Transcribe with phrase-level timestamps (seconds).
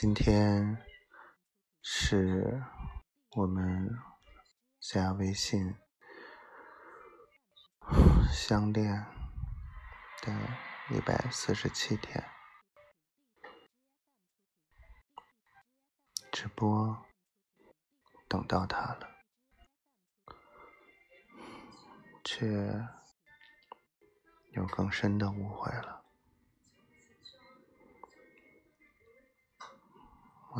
[0.00, 0.78] 今天
[1.82, 2.64] 是
[3.36, 3.90] 我们
[4.80, 5.76] 加微信
[8.32, 9.04] 相恋
[10.22, 10.32] 的
[10.88, 12.24] 一百四十七天，
[16.32, 17.04] 直播
[18.26, 19.06] 等到他了，
[22.24, 22.48] 却
[24.52, 25.99] 有更深的误会了。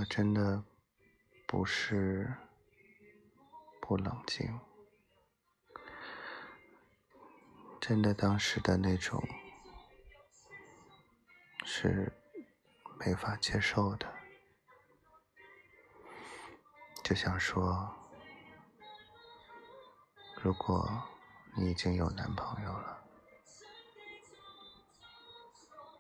[0.00, 0.64] 我真的
[1.46, 2.32] 不是
[3.82, 4.58] 不冷静，
[7.78, 9.22] 真的当时的那种
[11.66, 12.10] 是
[12.98, 14.10] 没法接受的，
[17.04, 17.94] 就想说，
[20.42, 20.90] 如果
[21.54, 23.04] 你已经有男朋友了，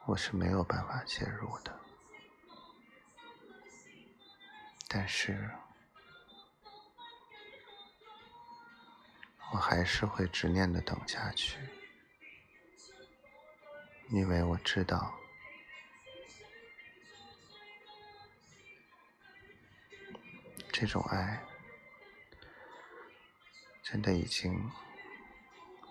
[0.06, 1.78] 我是没有办法介入的。
[4.92, 5.48] 但是，
[9.52, 11.60] 我还是会执念的等下去，
[14.08, 15.14] 因为我知道，
[20.72, 21.40] 这种爱
[23.84, 24.68] 真的已经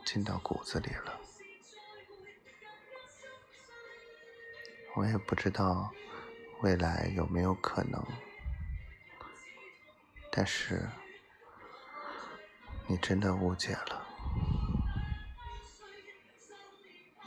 [0.06, 1.22] 进到骨子里了。
[4.96, 5.90] 我也不知道
[6.62, 8.06] 未来有没有可能。
[10.32, 10.88] 但是，
[12.88, 14.08] 你真的误解了，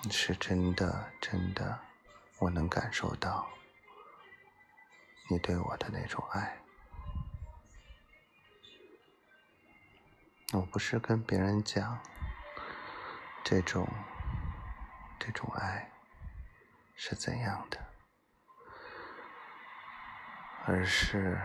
[0.05, 1.79] 你是真的真的，
[2.39, 3.49] 我能感受到
[5.29, 6.59] 你对我的那种爱。
[10.53, 11.99] 我不是跟别人讲
[13.45, 13.89] 这种
[15.19, 15.91] 这种爱
[16.95, 17.79] 是怎样的，
[20.67, 21.39] 而是。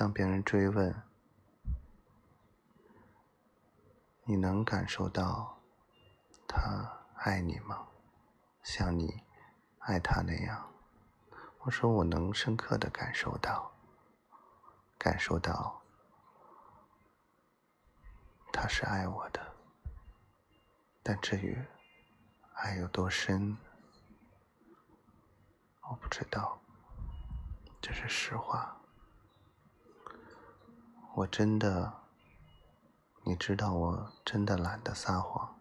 [0.00, 1.02] 当别人追问，
[4.24, 5.58] 你能感受到
[6.48, 7.86] 他爱你吗？
[8.62, 9.22] 像你
[9.80, 10.72] 爱他那样？
[11.58, 13.72] 我说我能深刻的感受到，
[14.96, 15.82] 感受到
[18.50, 19.54] 他是爱我的。
[21.02, 21.62] 但至于
[22.54, 23.54] 爱有多深，
[25.90, 26.58] 我不知道，
[27.82, 28.79] 这是实话。
[31.20, 32.00] 我真的，
[33.24, 35.54] 你知道，我真的懒得撒谎。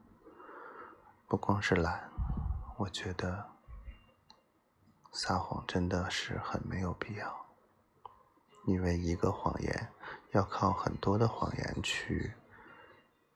[1.27, 2.09] 不光是懒，
[2.77, 3.49] 我觉得
[5.11, 7.45] 撒谎真的是很没有必要，
[8.67, 9.91] 因为一个谎言
[10.31, 12.35] 要靠很多的谎言去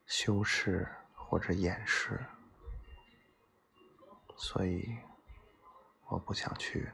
[0.06, 2.26] 修饰或者掩饰，
[4.38, 4.98] 所以
[6.08, 6.90] 我不想去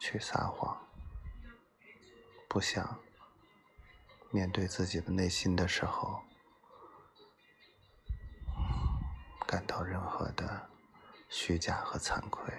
[0.00, 0.84] 去撒谎，
[2.48, 2.98] 不想。
[4.34, 6.22] 面对自己的内心的时候，
[9.46, 10.70] 感到任何的
[11.28, 12.50] 虚假和惭愧，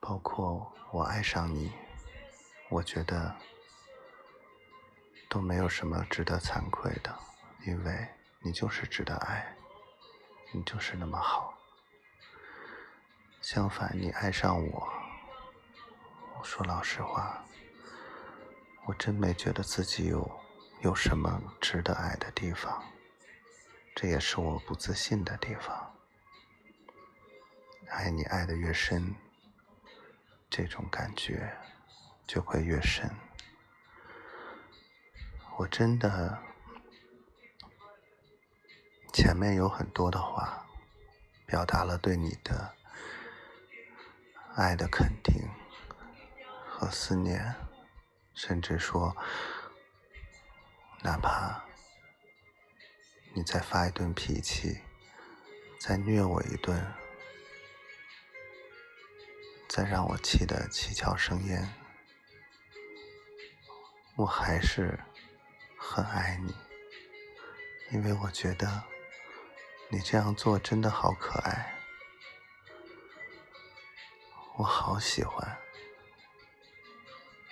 [0.00, 1.70] 包括我爱上你，
[2.70, 3.36] 我觉得
[5.28, 7.14] 都没有什么值得惭愧的，
[7.66, 8.08] 因为
[8.40, 9.54] 你就是值得爱，
[10.54, 11.52] 你就是那么好。
[13.42, 14.88] 相反，你爱上我，
[16.38, 17.44] 我说老实话。
[18.86, 20.40] 我真没觉得自己有
[20.80, 22.82] 有什么值得爱的地方，
[23.94, 25.94] 这也是我不自信的地方。
[27.88, 29.14] 爱你爱的越深，
[30.50, 31.56] 这种感觉
[32.26, 33.08] 就会越深。
[35.58, 36.38] 我真的
[39.12, 40.66] 前面有很多的话，
[41.46, 42.74] 表达了对你的
[44.56, 45.48] 爱的肯定
[46.66, 47.54] 和思念。
[48.34, 49.16] 甚至说，
[51.02, 51.64] 哪怕
[53.34, 54.80] 你再发一顿脾气，
[55.78, 56.94] 再虐我一顿，
[59.68, 61.74] 再让我气得七窍生烟，
[64.16, 64.98] 我还是
[65.78, 66.54] 很爱你，
[67.90, 68.84] 因为我觉得
[69.88, 71.74] 你这样做真的好可爱，
[74.56, 75.58] 我好喜欢。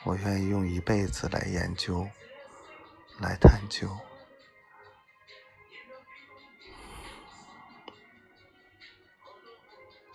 [0.04, 2.08] 我愿意用一辈子来研究，
[3.18, 3.88] 来探究。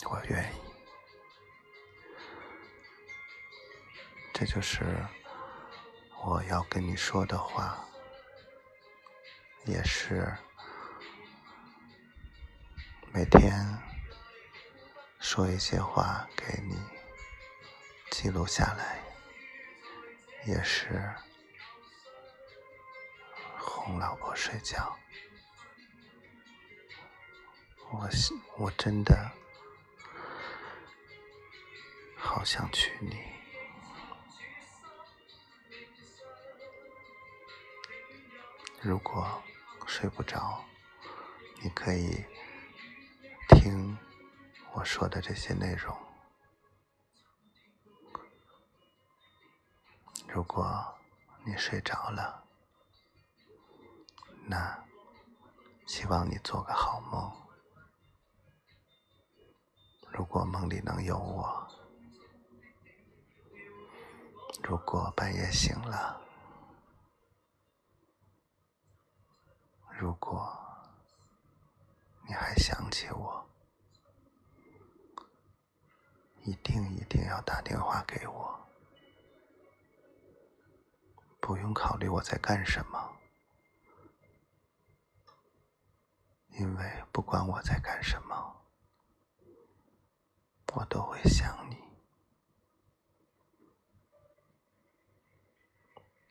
[0.09, 0.57] 我愿意，
[4.33, 4.83] 这就是
[6.23, 7.87] 我要跟你说的话，
[9.65, 10.35] 也是
[13.11, 13.79] 每天
[15.19, 16.79] 说一些话给你，
[18.11, 19.01] 记录下来，
[20.45, 21.11] 也是
[23.57, 24.95] 哄老婆睡觉。
[27.91, 28.09] 我
[28.57, 29.31] 我真的
[32.15, 33.17] 好想娶你。
[38.81, 39.41] 如果
[39.87, 40.63] 睡不着，
[41.63, 42.23] 你可以
[43.49, 43.97] 听
[44.73, 46.04] 我说的这些内容。
[50.35, 50.93] 如果
[51.45, 52.43] 你睡着了，
[54.43, 54.83] 那
[55.87, 57.31] 希望你做个好梦。
[60.11, 61.65] 如果梦里能有我，
[64.61, 66.19] 如果半夜醒了，
[69.97, 70.53] 如果
[72.27, 73.49] 你还想起我，
[76.43, 78.64] 一定一定要打电话给我，
[81.45, 83.19] 不用考虑我在干什么，
[86.57, 88.65] 因为不管我在干什么。
[90.73, 91.77] 我都会想你。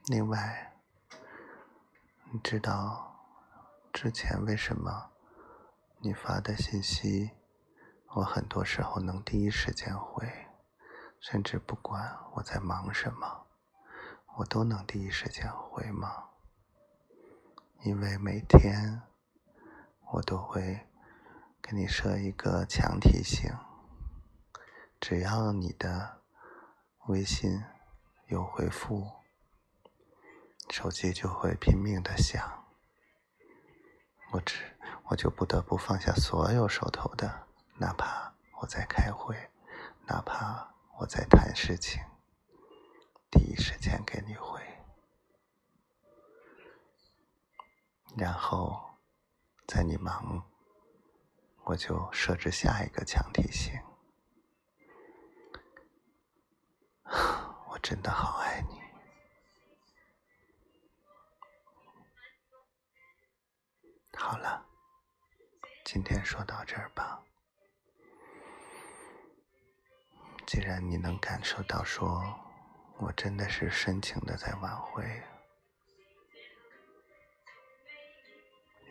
[0.06, 0.82] 另外，
[2.32, 3.14] 你知道
[3.92, 5.12] 之前为什么
[6.00, 7.30] 你发的信息，
[8.16, 10.26] 我很多时候能第一时间回，
[11.20, 13.43] 甚至不管我在忙什么，
[14.36, 16.30] 我都能第一时间回吗？
[17.82, 19.02] 因为每天
[20.10, 20.88] 我都会
[21.62, 23.48] 给你设一个强提醒。
[25.00, 26.22] 只要你的
[27.06, 27.62] 微信
[28.26, 29.08] 有回复，
[30.70, 32.64] 手机就会拼命的响，
[34.32, 37.46] 我只我就不得不放下所有手头的，
[37.76, 39.50] 哪怕我在开会，
[40.06, 42.02] 哪怕我在谈事情，
[43.34, 44.62] 第一时间给你回，
[48.16, 48.80] 然后
[49.66, 50.40] 在你忙，
[51.64, 53.74] 我就设置下一个强提醒。
[57.68, 58.80] 我真的好爱你。
[64.16, 64.64] 好了，
[65.84, 67.20] 今天说到这儿吧。
[70.46, 72.22] 既然你能感受到，说
[72.98, 75.04] 我真的是深情的在挽回，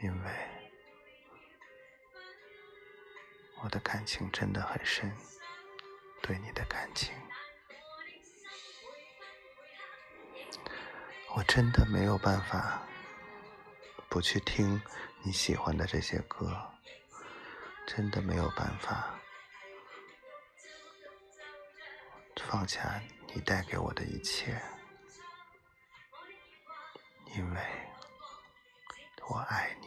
[0.01, 0.31] 因为
[3.63, 5.11] 我的感情真的很深，
[6.21, 7.13] 对你的感情。
[11.35, 12.83] 我真的没有办法
[14.09, 14.79] 不去听
[15.23, 16.71] 你喜欢的这些歌，
[17.87, 19.19] 真的没有办法
[22.35, 24.61] 放下你你带给我的一切，
[27.35, 27.59] 因为
[29.27, 29.82] 我爱你。